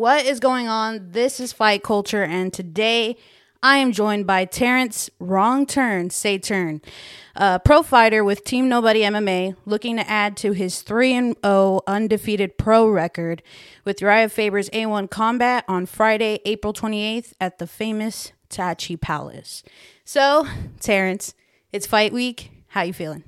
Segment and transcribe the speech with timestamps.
[0.00, 1.10] What is going on?
[1.10, 3.18] This is Fight Culture, and today
[3.62, 6.80] I am joined by Terrance Wrong Turn, Saeteurn,
[7.36, 12.56] a pro fighter with Team Nobody MMA, looking to add to his 3 0 undefeated
[12.56, 13.42] pro record
[13.84, 19.62] with Uriah Faber's A1 combat on Friday, April 28th at the famous Tachi Palace.
[20.06, 20.46] So,
[20.80, 21.34] Terrance,
[21.74, 22.50] it's fight week.
[22.68, 23.24] How you feeling?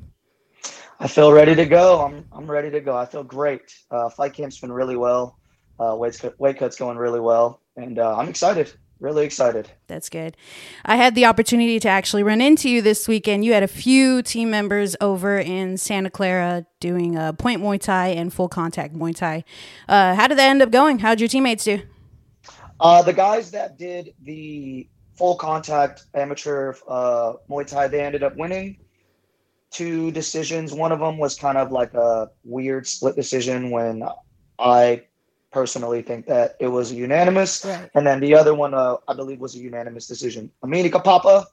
[0.99, 2.01] I feel ready to go.
[2.01, 2.97] I'm I'm ready to go.
[2.97, 3.61] I feel great.
[3.91, 5.37] Uh, fight camp's been really well.
[5.81, 8.73] Uh, weight, weight cut's going really well, and uh, I'm excited.
[9.01, 9.69] Really excited.
[9.89, 10.37] That's good.
[10.85, 13.45] I had the opportunity to actually run into you this weekend.
[13.45, 18.09] You had a few team members over in Santa Clara doing uh, point Muay Thai
[18.09, 19.43] and full contact Muay Thai.
[19.89, 21.01] Uh, how did that end up going?
[21.01, 21.83] How'd your teammates do?
[22.79, 28.37] Uh, the guys that did the full contact amateur uh, Muay Thai, they ended up
[28.37, 28.79] winning
[29.73, 30.73] two decisions.
[30.73, 34.05] One of them was kind of like a weird split decision when
[34.61, 35.03] I
[35.53, 37.65] personally think that it was unanimous.
[37.65, 37.91] Right.
[37.95, 40.51] And then the other one, uh, I believe, was a unanimous decision.
[40.65, 41.47] Amini Papa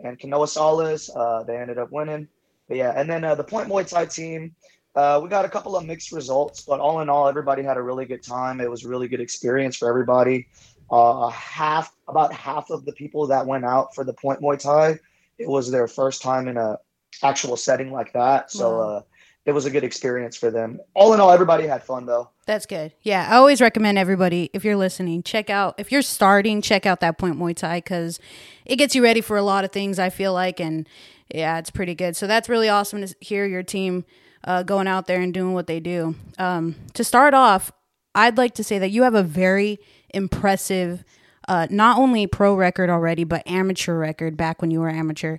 [0.00, 2.28] and Kanoa Salas, uh, they ended up winning.
[2.68, 4.54] But yeah, and then uh, the Point Muay Thai team,
[4.94, 7.82] uh, we got a couple of mixed results, but all in all, everybody had a
[7.82, 8.60] really good time.
[8.60, 10.48] It was a really good experience for everybody.
[10.90, 14.98] Uh, half, about half of the people that went out for the Point Muay Thai,
[15.38, 16.78] it was their first time in a
[17.22, 18.50] actual setting like that.
[18.50, 18.88] So wow.
[18.88, 19.02] uh,
[19.44, 20.80] it was a good experience for them.
[20.94, 22.30] All in all, everybody had fun though.
[22.46, 22.92] That's good.
[23.02, 27.00] Yeah, I always recommend everybody if you're listening, check out if you're starting, check out
[27.00, 28.20] that Point Muay Thai because
[28.64, 29.98] it gets you ready for a lot of things.
[29.98, 30.88] I feel like, and
[31.34, 32.16] yeah, it's pretty good.
[32.16, 34.04] So that's really awesome to hear your team
[34.44, 36.14] uh, going out there and doing what they do.
[36.38, 37.72] Um, to start off,
[38.14, 39.80] I'd like to say that you have a very
[40.14, 41.04] impressive,
[41.48, 45.38] uh, not only pro record already, but amateur record back when you were amateur.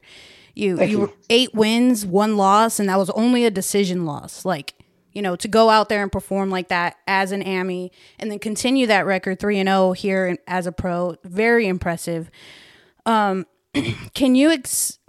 [0.54, 4.44] You you, were eight wins, one loss, and that was only a decision loss.
[4.44, 4.74] Like
[5.18, 8.38] you know, to go out there and perform like that as an AMI and then
[8.38, 12.30] continue that record 3 and 0 here as a pro, very impressive.
[13.04, 13.48] Um,
[14.14, 15.00] can you ex-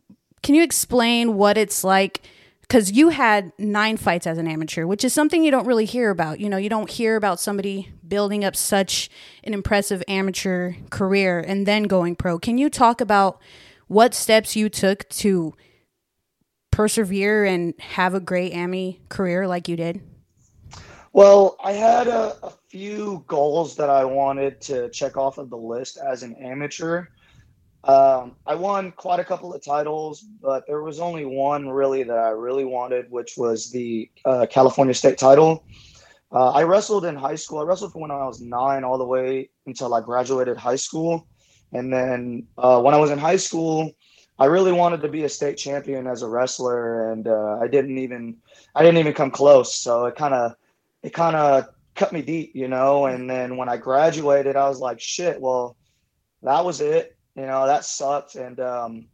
[0.43, 2.23] can you explain what it's like
[2.71, 6.09] cuz you had 9 fights as an amateur, which is something you don't really hear
[6.09, 6.41] about.
[6.41, 9.11] You know, you don't hear about somebody building up such
[9.45, 12.39] an impressive amateur career and then going pro.
[12.39, 13.43] Can you talk about
[13.89, 15.55] what steps you took to
[16.79, 20.01] persevere and have a great AMI career like you did?
[21.13, 25.57] Well, I had a, a, few goals that I wanted to check off of the
[25.57, 27.07] list as an amateur.
[27.83, 32.17] Um, I won quite a couple of titles, but there was only one really that
[32.17, 35.65] I really wanted, which was the uh, California State title.
[36.31, 37.59] Uh, I wrestled in high school.
[37.59, 41.27] I wrestled from when I was nine all the way until I graduated high school.
[41.73, 43.97] And then uh, when I was in high school,
[44.39, 47.99] I really wanted to be a state champion as a wrestler, and uh, I didn't
[47.99, 48.37] even
[48.75, 49.75] I didn't even come close.
[49.75, 50.55] So it kind of
[51.03, 51.67] it kind of
[51.97, 53.07] cut me deep, you know.
[53.07, 55.41] And then when I graduated, I was like, shit.
[55.41, 55.77] Well,
[56.43, 57.17] that was it.
[57.35, 58.37] You know, that sucked.
[58.37, 59.09] And um,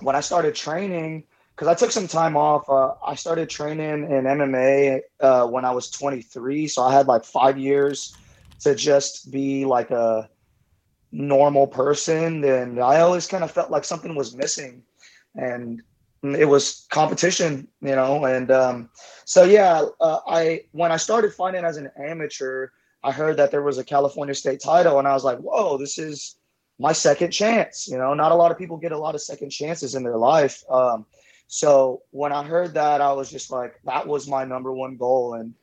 [0.00, 4.24] when I started training, because I took some time off, uh, I started training in
[4.24, 6.68] MMA uh, when I was 23.
[6.68, 8.14] So I had like five years
[8.60, 10.28] to just be like a
[11.12, 14.82] normal person, then I always kind of felt like something was missing,
[15.34, 15.82] and
[16.22, 18.24] it was competition, you know.
[18.24, 18.90] And um,
[19.24, 22.68] so yeah, uh, I when I started fighting as an amateur,
[23.02, 25.98] I heard that there was a California state title, and I was like, whoa, this
[25.98, 26.36] is
[26.78, 27.88] my second chance.
[27.88, 30.18] You know, not a lot of people get a lot of second chances in their
[30.18, 30.62] life.
[30.70, 31.06] Um,
[31.46, 35.34] so when I heard that, I was just like, that was my number one goal,
[35.34, 35.54] and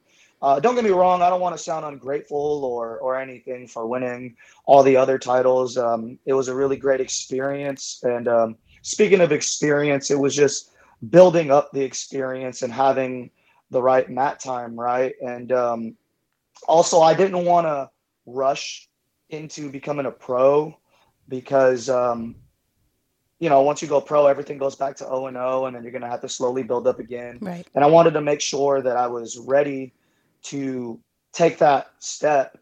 [0.43, 3.87] uh, don't get me wrong, I don't want to sound ungrateful or or anything for
[3.87, 5.77] winning all the other titles.
[5.77, 10.71] Um, it was a really great experience, and um, speaking of experience, it was just
[11.09, 13.31] building up the experience and having
[13.71, 15.13] the right mat time, right?
[15.25, 15.95] And um,
[16.67, 17.89] also, I didn't want to
[18.25, 18.89] rush
[19.29, 20.77] into becoming a pro
[21.29, 22.35] because um,
[23.39, 25.83] you know, once you go pro, everything goes back to O and O, and then
[25.83, 27.37] you're gonna have to slowly build up again.
[27.39, 27.65] Right.
[27.75, 29.93] And I wanted to make sure that I was ready
[30.43, 30.99] to
[31.33, 32.57] take that step.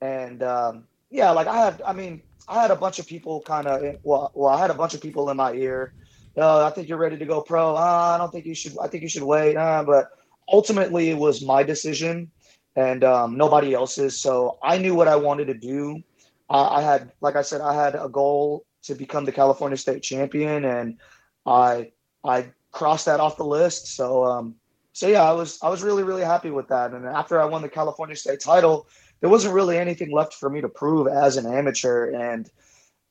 [0.00, 3.66] And um, yeah, like I had, I mean, I had a bunch of people kind
[3.66, 5.92] of, well, well, I had a bunch of people in my ear.
[6.36, 7.74] Oh, I think you're ready to go pro.
[7.74, 8.76] Uh, I don't think you should.
[8.78, 9.56] I think you should wait.
[9.56, 10.10] Uh, but
[10.48, 12.30] ultimately, it was my decision
[12.76, 14.20] and um, nobody else's.
[14.20, 16.02] So I knew what I wanted to do.
[16.50, 20.02] I, I had, like I said, I had a goal to become the California State
[20.02, 20.98] champion, and
[21.44, 23.96] I I crossed that off the list.
[23.96, 24.54] So um,
[24.96, 26.92] so yeah, I was I was really really happy with that.
[26.94, 28.88] And after I won the California State title,
[29.20, 32.12] there wasn't really anything left for me to prove as an amateur.
[32.12, 32.48] And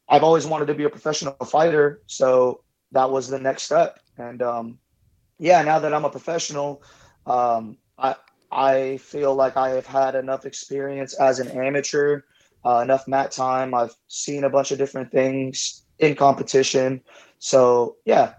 [0.10, 4.00] I've always wanted to be a professional fighter, so that was the next step.
[4.18, 4.80] And um,
[5.38, 6.82] yeah, now that I'm a professional,
[7.28, 8.16] um, I
[8.52, 12.22] I feel like I have had enough experience as an amateur
[12.66, 13.76] uh, enough mat time.
[13.76, 17.02] I've seen a bunch of different things in competition.
[17.38, 18.34] So yeah,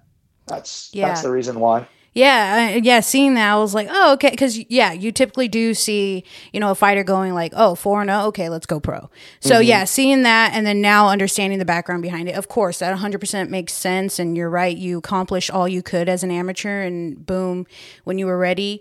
[0.48, 1.06] that's Yeah.
[1.06, 1.87] that's the reason why.
[2.17, 3.01] Yeah, yeah.
[3.01, 4.31] Seeing that, I was like, oh, okay.
[4.31, 8.09] Because yeah, you typically do see, you know, a fighter going like, oh, four and
[8.11, 9.11] oh, okay, let's go pro.
[9.41, 12.35] So yeah, seeing that, and then now understanding the background behind it.
[12.35, 14.19] Of course, that 100 percent makes sense.
[14.19, 14.75] And you're right.
[14.75, 17.67] You accomplished all you could as an amateur, and boom,
[18.05, 18.81] when you were ready,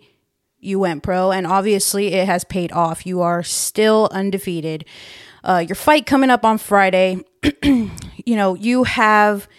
[0.59, 3.05] you went pro, and obviously it has paid off.
[3.05, 4.85] You are still undefeated.
[5.43, 7.19] Uh, your fight coming up on Friday.
[7.63, 7.91] you
[8.27, 9.49] know, you have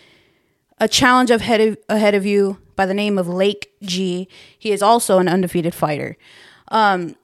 [0.78, 4.28] a challenge ahead of, ahead of you by the name of Lake G.
[4.58, 6.16] He is also an undefeated fighter.
[6.68, 7.16] Um,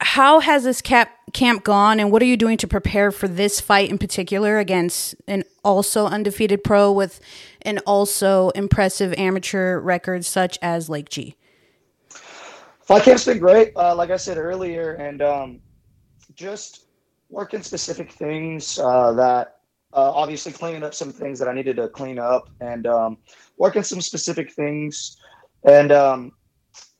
[0.00, 3.60] how has this cap, camp gone, and what are you doing to prepare for this
[3.60, 7.18] fight in particular against an also undefeated pro with
[7.62, 11.36] an also impressive amateur record such as Lake G?
[12.82, 15.60] Fight camp's been great, uh, like I said earlier, and um,
[16.34, 16.86] just
[17.30, 19.55] working specific things uh, that
[19.96, 23.18] uh, obviously cleaning up some things that I needed to clean up, and um,
[23.58, 25.16] working some specific things.
[25.64, 26.32] And um,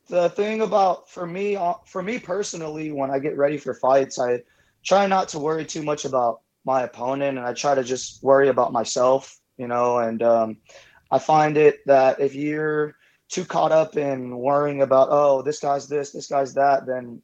[0.08, 4.18] the thing about for me, uh, for me personally, when I get ready for fights,
[4.18, 4.42] I
[4.84, 8.48] try not to worry too much about my opponent, and I try to just worry
[8.48, 9.98] about myself, you know.
[9.98, 10.58] And um,
[11.10, 12.94] I find it that if you're
[13.30, 17.22] too caught up in worrying about oh this guy's this this guy's that then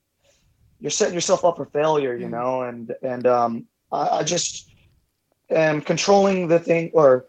[0.81, 2.31] you're setting yourself up for failure you Mhm.
[2.31, 4.72] know and and um I, I just
[5.53, 7.27] am controlling the thing or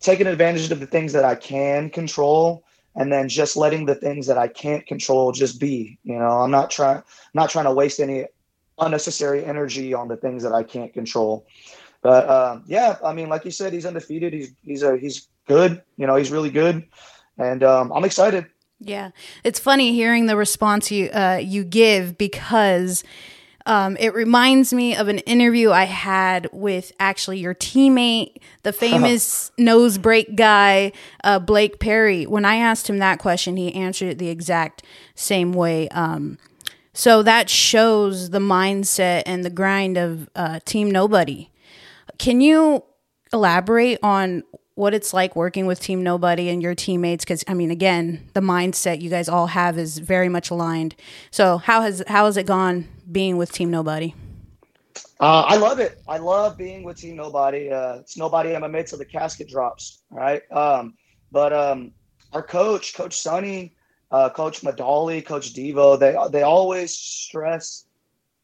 [0.00, 2.64] taking advantage of the things that i can control
[2.96, 6.40] and then just letting the things that i can't control just be you know?
[6.40, 8.26] I'm not trying not trying to waste any
[8.78, 11.46] unnecessary energy on the things that i can't control.
[12.02, 14.32] But um, yeah i mean like you said he's undefeated.
[14.32, 16.84] He's he's a he's good you know he's really good.
[17.36, 18.46] And um, I'm excited.
[18.80, 19.10] Yeah,
[19.44, 23.02] it's funny hearing the response you uh, you give because
[23.66, 29.50] um, it reminds me of an interview I had with actually your teammate, the famous
[29.56, 32.26] nose break guy, uh, Blake Perry.
[32.26, 34.82] When I asked him that question, he answered it the exact
[35.14, 35.88] same way.
[35.90, 36.38] Um,
[36.92, 41.50] so that shows the mindset and the grind of uh, Team Nobody.
[42.18, 42.84] Can you
[43.32, 47.24] elaborate on what it's like working with Team Nobody and your teammates?
[47.24, 50.94] Because I mean, again, the mindset you guys all have is very much aligned.
[51.30, 54.14] So how has how has it gone being with Team Nobody?
[55.20, 56.00] Uh, I love it.
[56.08, 57.70] I love being with Team Nobody.
[57.70, 60.42] Uh, it's Nobody MMA till the casket drops, right?
[60.52, 60.94] Um,
[61.30, 61.92] but um,
[62.32, 63.74] our coach, Coach Sonny,
[64.10, 67.86] uh, Coach Madali, Coach Devo, they they always stress,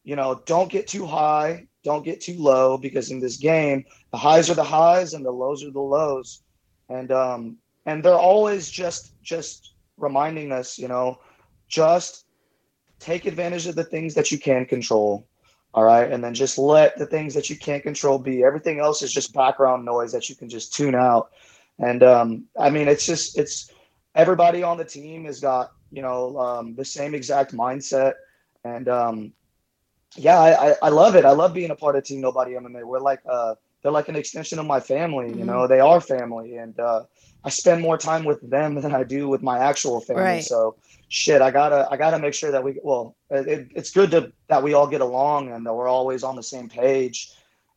[0.03, 4.17] you know, don't get too high, don't get too low, because in this game, the
[4.17, 6.43] highs are the highs and the lows are the lows,
[6.89, 11.19] and um, and they're always just just reminding us, you know,
[11.67, 12.25] just
[12.99, 15.25] take advantage of the things that you can control
[15.73, 16.11] all right?
[16.11, 18.43] And then just let the things that you can't control be.
[18.43, 21.31] Everything else is just background noise that you can just tune out.
[21.79, 23.71] And um, i mean it's just it's
[24.15, 28.13] everybody on the team has got you know um, the same exact mindset.
[28.63, 29.33] And um,
[30.17, 32.83] yeah I, I, I love it i love being a part of team nobody mma
[32.83, 35.45] we're like uh, they're like an extension of my family you Mhm.
[35.47, 37.03] know they are family and uh,
[37.43, 40.43] i spend more time with them than i do with my actual family Right.
[40.43, 40.75] so
[41.07, 44.63] shit i gotta i gotta make sure that we well it, it's good to that
[44.63, 47.31] we all get along and that we're always on the same page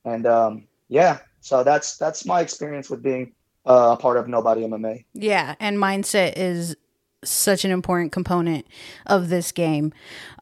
[0.05, 3.33] and um yeah so that's that's my experience with being
[3.67, 6.77] uh, a part of nobody mma Yeah, and mindset is
[7.23, 8.67] such an important component
[9.07, 9.93] of this game.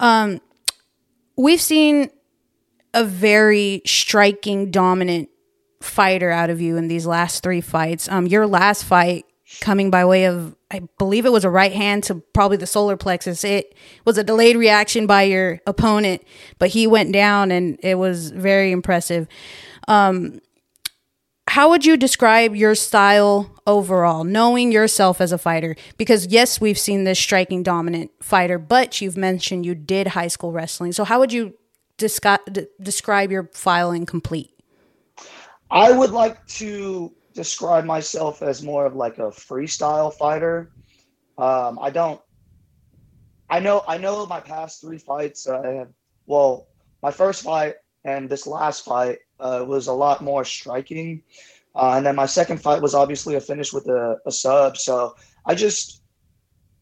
[0.01, 0.41] Um,
[1.37, 2.11] we've seen
[2.95, 5.29] a very striking, dominant
[5.81, 8.09] fighter out of you in these last three fights.
[8.09, 9.25] Um, your last fight
[9.61, 12.97] coming by way of, I believe it was a right hand to probably the solar
[12.97, 13.45] plexus.
[13.45, 13.75] It
[14.05, 16.23] was a delayed reaction by your opponent,
[16.59, 19.27] but he went down and it was very impressive.
[19.89, 20.41] Um,
[21.53, 25.77] how would you describe your style overall, knowing yourself as a fighter?
[25.99, 30.51] Because yes, we've seen this striking, dominant fighter, but you've mentioned you did high school
[30.51, 30.93] wrestling.
[30.93, 31.53] So how would you
[31.99, 32.09] d-
[32.81, 34.59] describe your file in complete?
[35.71, 40.71] I would like to describe myself as more of like a freestyle fighter.
[41.37, 42.19] Um, I don't.
[43.51, 43.85] I know.
[43.87, 45.47] I know my past three fights.
[45.47, 45.85] Uh,
[46.25, 46.69] well,
[47.03, 47.75] my first fight
[48.07, 51.23] and this last fight uh, was a lot more striking,
[51.75, 54.77] uh, and then my second fight was obviously a finish with a, a sub.
[54.77, 56.03] So I just,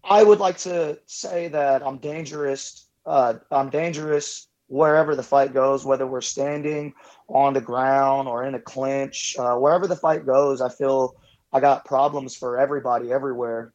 [0.05, 2.89] I would like to say that I'm dangerous.
[3.07, 6.93] Uh, I'm dangerous wherever the fight goes, whether we're standing
[7.29, 11.15] on the ground or in a clinch, uh, wherever the fight goes, I feel
[11.53, 13.73] I got problems for everybody everywhere.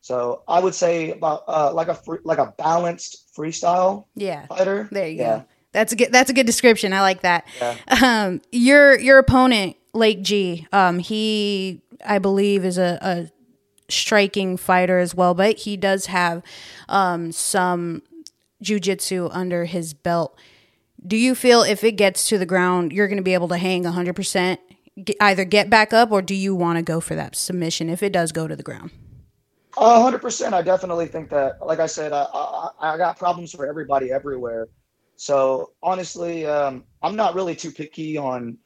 [0.00, 4.88] So I would say about uh, like a free, like a balanced freestyle Yeah, fighter.
[4.92, 5.38] there you Yeah.
[5.38, 5.44] go.
[5.72, 6.12] That's a good.
[6.12, 6.92] That's a good description.
[6.92, 7.46] I like that.
[7.60, 7.76] Yeah.
[8.02, 10.66] Um, your your opponent, Lake G.
[10.72, 13.30] Um, he I believe is a, a
[13.90, 16.42] striking fighter as well, but he does have
[16.88, 18.02] um some
[18.62, 20.38] jujitsu under his belt.
[21.06, 23.56] Do you feel if it gets to the ground, you're going to be able to
[23.56, 24.58] hang 100%,
[25.20, 28.12] either get back up, or do you want to go for that submission if it
[28.12, 28.90] does go to the ground?
[29.76, 30.54] Hundred percent.
[30.54, 31.64] I definitely think that.
[31.64, 34.66] Like I said, I, I, I got problems for everybody everywhere.
[35.18, 38.56] So honestly, um, I'm not really too picky on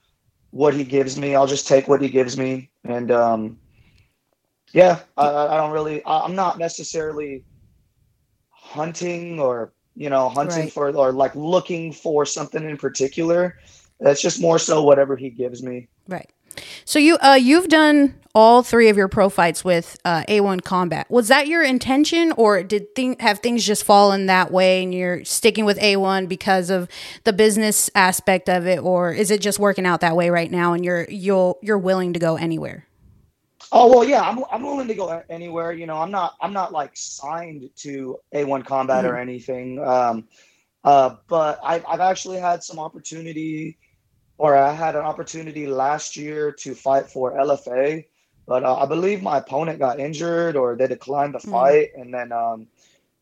[0.50, 1.34] what he gives me.
[1.34, 3.58] I'll just take what he gives me, and um,
[4.74, 6.04] yeah, I, I don't really.
[6.04, 7.44] I, I'm not necessarily
[8.50, 10.72] hunting or you know hunting Right.
[10.72, 13.56] for or like looking for something in particular.
[14.00, 15.88] It's just more so whatever he gives me.
[16.06, 16.30] Right.
[16.84, 21.10] So you uh you've done all three of your pro fights with uh, A1 Combat.
[21.10, 25.24] Was that your intention, or did thing have things just fallen that way, and you're
[25.24, 26.88] sticking with A1 because of
[27.24, 30.72] the business aspect of it, or is it just working out that way right now,
[30.72, 32.86] and you're you'll you're willing to go anywhere?
[33.70, 35.72] Oh well, yeah, I'm I'm willing to go anywhere.
[35.72, 39.82] You know, I'm not I'm not like signed to A1 Combat or anything.
[39.84, 40.28] Um,
[40.84, 43.78] uh, but I've I've actually had some opportunity,
[44.42, 48.04] or I had an opportunity last year to fight for LFA,
[48.44, 51.50] but uh, I believe my opponent got injured or they declined the Mm.
[51.50, 52.66] fight, and then um,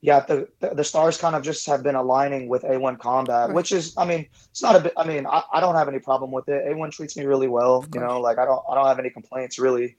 [0.00, 3.54] yeah, the, the the stars kind of just have been aligning with A1 Combat, Right.
[3.54, 4.94] which is, I mean, it's not a bit.
[4.96, 6.64] I mean, I, I don't have any problem with it.
[6.66, 7.84] A1 treats me really well.
[7.92, 9.96] You know, like I don't I don't have any complaints really.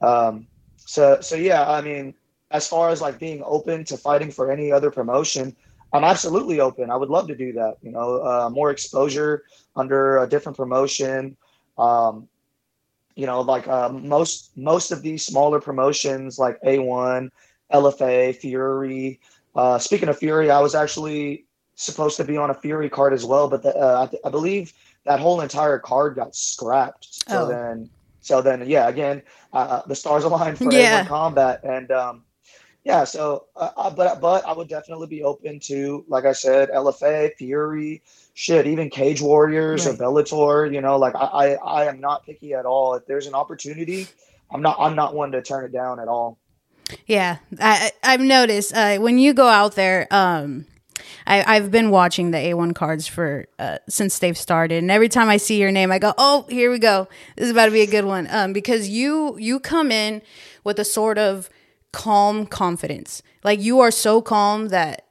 [0.00, 2.14] Um, so so yeah, I mean,
[2.50, 5.54] as far as like being open to fighting for any other promotion,
[5.92, 6.90] I'm absolutely open.
[6.90, 7.76] I would love to do that.
[7.82, 9.44] You know, uh, more exposure
[9.76, 11.36] under a different promotion.
[11.78, 12.28] Um,
[13.14, 17.30] you know, like uh, most most of these smaller promotions, like A1,
[17.72, 19.20] LFA, Fury.
[19.54, 21.44] Uh, speaking of Fury, I was actually
[21.74, 24.72] supposed to be on a Fury card as well, but the, uh, I, I believe
[25.04, 27.08] that whole entire card got scrapped.
[27.28, 27.48] So Oh.
[27.48, 29.22] then, so then, yeah, again,
[29.52, 31.02] uh, the stars aligned for Yeah.
[31.02, 32.22] A1 combat, and um,
[32.84, 36.70] yeah, so uh, uh, but but I would definitely be open to, like I said,
[36.70, 38.02] LFA, Fury,
[38.34, 39.94] shit, even Cage Warriors Right.
[39.94, 40.72] or Bellator.
[40.72, 42.94] You know, like I, I I am not picky at all.
[42.94, 44.08] If there's an opportunity,
[44.50, 46.38] I'm not I'm not one to turn it down at all.
[47.06, 50.06] Yeah, I, I've noticed uh, when you go out there.
[50.10, 50.66] Um,
[51.26, 55.28] I, I've been watching the A1 cards for uh, since they've started, and every time
[55.28, 57.08] I see your name, I go, "Oh, here we go.
[57.36, 60.20] This is about to be a good one." Um, because you you come in
[60.64, 61.48] with a sort of
[61.92, 65.06] calm confidence, like you are so calm that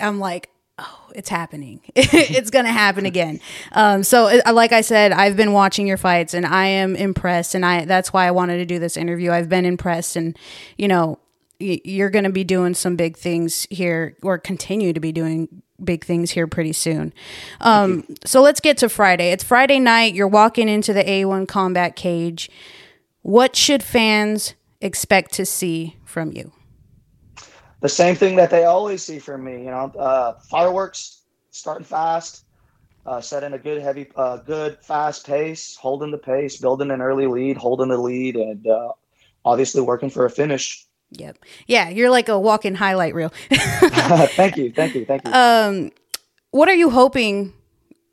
[0.00, 1.80] I'm like, oh, it's happening.
[1.94, 3.40] it's going to happen again.
[3.72, 7.54] Um, so uh, like I said, I've been watching your fights and I am impressed.
[7.54, 9.30] And I, that's why I wanted to do this interview.
[9.30, 10.36] I've been impressed and,
[10.76, 11.18] you know,
[11.60, 15.62] y- you're going to be doing some big things here or continue to be doing
[15.82, 17.12] big things here pretty soon.
[17.60, 19.30] Um, so let's get to Friday.
[19.32, 20.14] It's Friday night.
[20.14, 22.50] You're walking into the A1 combat cage.
[23.22, 26.52] What should fans expect to see from you?
[27.84, 29.58] the same thing that they always see from me.
[29.58, 32.46] You know, uh, fireworks, starting fast,
[33.04, 37.26] uh, setting a good heavy, uh, good fast pace, holding the pace, building an early
[37.26, 38.90] lead, holding the lead, and uh,
[39.44, 40.86] obviously working for a finish.
[41.10, 41.36] Yep.
[41.66, 43.34] Yeah, you're like a walking highlight reel.
[43.50, 45.32] thank you, thank you, thank you.
[45.32, 45.92] um
[46.50, 47.52] what are you hoping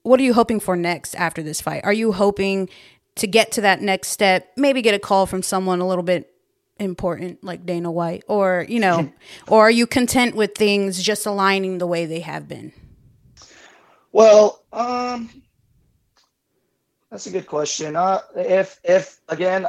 [0.03, 2.67] what are you hoping for next after this fight are you hoping
[3.15, 6.30] to get to that next step maybe get a call from someone a little bit
[6.79, 9.11] important like dana white or you know
[9.47, 12.71] or are you content with things just aligning the way they have been
[14.11, 15.29] Well, um,
[17.09, 17.95] that's a good question.
[17.95, 19.67] Uh, if if again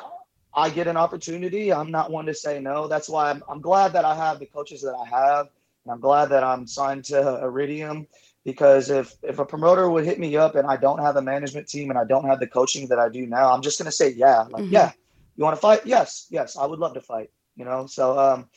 [0.55, 2.87] I get an opportunity, I'm not one to say no.
[2.89, 5.49] That's why I'm, I'm glad that I have the coaches that I have,
[5.85, 8.07] and I'm glad that I'm signed to Iridium.
[8.45, 11.69] Because if if a promoter would hit me up and I don't have a management
[11.69, 14.11] team and I don't have the coaching that I do now, I'm just gonna say
[14.11, 14.73] yeah, like Mhm.
[14.73, 14.93] yeah.
[15.37, 15.87] You want to fight?
[15.87, 17.31] Yes, yes, I would love to fight.
[17.57, 18.49] You know, so um,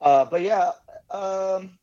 [0.00, 0.72] uh, but yeah,
[1.10, 1.78] um,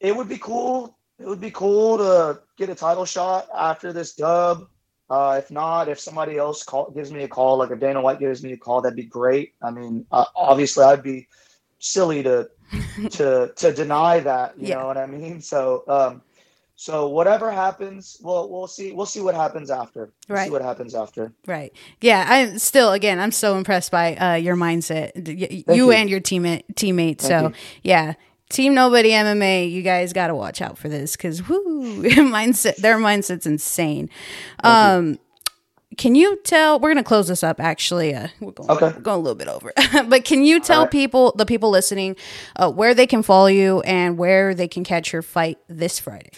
[0.00, 0.96] it would be cool.
[1.18, 4.64] It would be cool to get a title shot after this dub.
[5.10, 8.20] Uh, if not, if somebody else call, gives me a call, like if Dana White
[8.20, 9.54] gives me a call, that'd be great.
[9.62, 11.26] I mean, uh, obviously, I'd be
[11.78, 12.48] silly to
[13.10, 14.58] to to deny that.
[14.58, 14.74] You Yeah.
[14.74, 15.40] know what I mean?
[15.40, 16.22] So, um,
[16.82, 18.92] so whatever happens, we'll we'll see.
[18.92, 20.12] We'll see what happens after.
[20.28, 20.46] We'll Right.
[20.46, 21.30] See what happens after.
[21.46, 25.90] right yeah i'm still again i'm so impressed by uh, your mindset Y- you, you.
[25.92, 28.14] and your teammate teammates so Thank yeah
[28.48, 32.02] team nobody mma you guys got to watch out for this because whoo
[32.36, 34.08] mindset their mindset's insane
[34.64, 35.18] um
[35.96, 38.86] can you tell we're gonna close this up actually uh we're going, Okay.
[38.96, 39.72] we're going a little bit over
[40.08, 40.90] but can you tell right.
[40.90, 42.16] people the people listening
[42.56, 46.30] uh, where they can follow you and where they can catch your fight this friday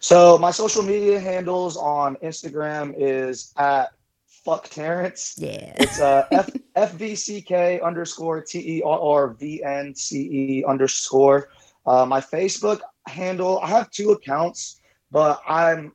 [0.00, 3.92] So my social media handles on Instagram is at
[4.26, 5.34] fuck Terrance.
[5.36, 5.74] Yeah.
[5.76, 11.50] It's uh F FVCK underscore T E R R V N C E underscore.
[11.86, 15.92] Uh, my Facebook handle, I have two accounts, but I'm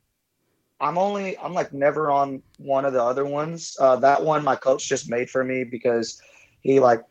[0.81, 3.77] I'm only I'm like never on one of the other ones.
[3.79, 6.22] Uh, that one my coach just made for me because
[6.62, 7.01] he like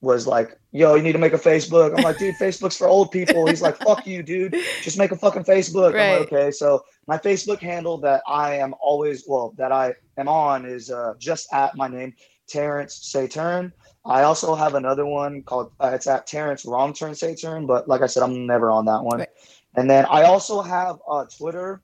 [0.00, 3.10] was like, "Yo, you need to make a Facebook." I'm like, "Dude, Facebook's for old
[3.10, 4.56] people." He's like, "Fuck you, dude.
[4.82, 6.12] Just make a fucking Facebook." Right.
[6.12, 10.28] I'm like, "Okay." So my Facebook handle that I am always well that I am
[10.28, 12.14] on is uh, just at my name,
[12.48, 13.72] Terrance Say Turn.
[14.04, 18.00] I also have another one called uh, it's at Terrance Wrong Turn Saeteurn, but like
[18.00, 19.20] I said, I'm never on that one.
[19.20, 19.28] Right.
[19.76, 21.82] And then I also have a Twitter,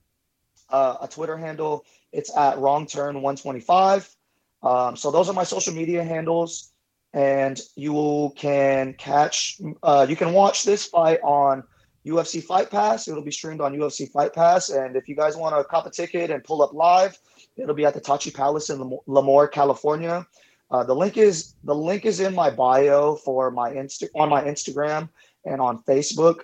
[0.70, 1.85] uh, a Twitter handle.
[2.12, 4.16] It's at Wrong Turn 125.
[4.62, 6.73] Um, so those are my social media handles,
[7.16, 11.64] and you can catch, uh, you can watch this fight on
[12.06, 13.08] UFC Fight Pass.
[13.08, 15.90] It'll be streamed on UFC Fight Pass, and if you guys want to cop a
[15.90, 17.18] ticket and pull up live,
[17.56, 20.26] it'll be at the Tachi Palace in Lemoore, California.
[20.70, 24.42] Uh, the link is the link is in my bio for my insta on my
[24.42, 25.08] Instagram
[25.46, 26.40] and on Facebook.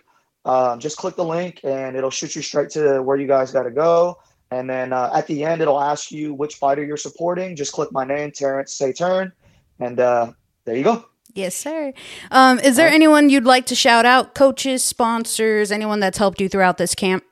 [0.47, 3.64] Um, just click the link and it'll shoot you straight to where you guys got
[3.64, 4.19] to go.
[4.50, 7.57] And then uh, at the end, it'll ask you which fighter you're supporting.
[7.57, 9.33] Just click my name, Terrance Say Turn,
[9.81, 10.33] and uh,
[10.64, 11.04] there you go.
[11.35, 11.95] Yes, sir.
[12.31, 12.95] Um, is there Alright.
[12.95, 14.35] anyone you'd like to shout out?
[14.35, 17.25] Coaches, sponsors, anyone that's helped you throughout this camp?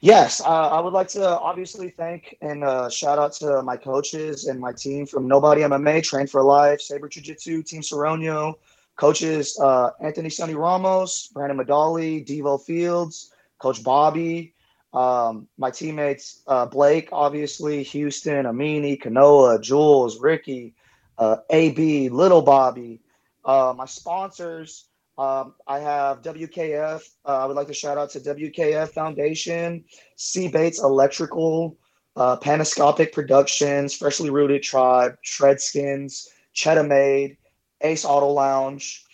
[0.00, 4.46] Yes, uh, I would like to obviously thank and uh, shout out to my coaches
[4.46, 8.54] and my team from Nobody MMA, Train for Life, Saber Jiu Jitsu, Team Seronio,
[8.94, 14.54] coaches uh, Anthony Sonny Ramos, Brandon Medali, Devo Fields, Coach Bobby,
[14.92, 20.74] um, my teammates uh, Blake, obviously, Houston, Amini, Kanoa, Jules, Ricky,
[21.18, 23.00] uh, AB, Little Bobby,
[23.44, 24.86] uh, my sponsors.
[25.18, 27.02] Um, I have WKF.
[27.26, 29.84] Uh, I would like to shout out to WKF Foundation,
[30.16, 31.76] C Bates Electrical,
[32.14, 37.36] uh, Panoscopic Productions, Freshly Rooted Tribe, Shred Skins, Cheddar Made,
[37.80, 39.04] Ace Auto Lounge.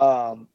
[0.00, 0.48] Um,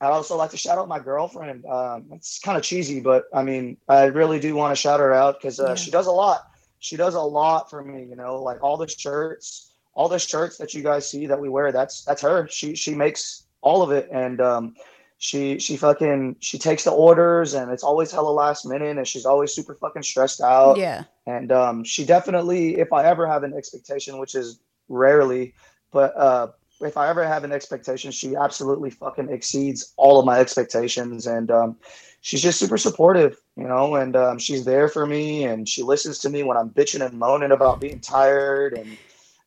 [0.00, 1.64] I'd also like to shout out my girlfriend.
[1.66, 5.12] Um, it's kind of cheesy, but I mean, I really do want to shout her
[5.12, 5.74] out because uh, Yeah.
[5.74, 6.40] she does a lot.
[6.80, 8.04] She does a lot for me.
[8.04, 11.48] You know, like all the shirts, all the shirts that you guys see that we
[11.48, 11.72] wear.
[11.72, 12.46] That's that's her.
[12.48, 14.74] She she makes all of it, and um,
[15.18, 19.26] she she fucking she takes the orders, and it's always hella last minute, and she's
[19.26, 20.76] always super fucking stressed out.
[20.76, 21.04] Yeah.
[21.26, 25.54] And um, she definitely, if I ever have an expectation, which is rarely,
[25.92, 26.48] but uh,
[26.80, 31.26] if I ever have an expectation, she absolutely fucking exceeds all of my expectations.
[31.26, 31.76] And um,
[32.20, 36.18] she's just super supportive, you know, and um, she's there for me and she listens
[36.20, 38.96] to me when I'm bitching and moaning about being tired and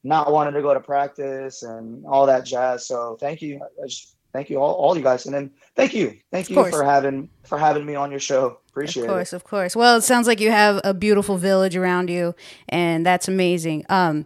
[0.04, 2.86] not wanting to go to practice and all that jazz.
[2.86, 3.62] So thank you.
[3.64, 5.26] I just, thank you all, all you guys.
[5.26, 6.18] And then thank you.
[6.32, 8.60] Thank you for having, for having me on your show.
[8.70, 9.06] Appreciate it.
[9.06, 9.14] Of it.
[9.14, 9.76] course, of course.
[9.76, 12.36] Well, it sounds like you have a beautiful village around you,
[12.68, 13.86] and that's amazing.
[13.88, 14.26] Um,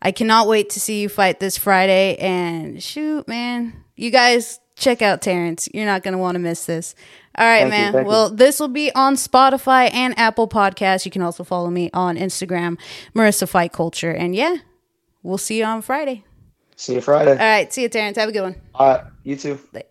[0.00, 2.16] I cannot wait to see you fight this Friday.
[2.16, 5.68] And shoot, man, you guys check out Terrance.
[5.74, 6.94] You're not gonna want to miss this.
[7.36, 8.04] All right, Thank man.
[8.04, 8.08] you.
[8.08, 11.04] well, this will be on Spotify and Apple Podcasts.
[11.04, 12.78] You can also follow me on Instagram,
[13.14, 14.10] Marissa Fight Culture.
[14.10, 14.56] And yeah,
[15.28, 16.24] we'll see you on Friday.
[16.76, 17.32] See you Friday.
[17.32, 18.16] All right, see you, Terrance.
[18.16, 18.56] Have a good one.
[18.74, 19.04] All right.
[19.24, 19.60] You too.
[19.72, 19.84] Bye.